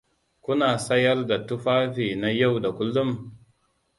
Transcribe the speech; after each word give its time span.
Kuna 0.41 0.79
sayar 0.79 1.27
da 1.27 1.39
tufafi 1.45 2.15
na 2.15 2.31
yau 2.31 2.59
da 2.59 2.71
kullun? 2.75 3.35